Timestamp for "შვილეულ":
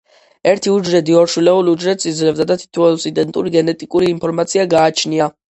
1.33-1.69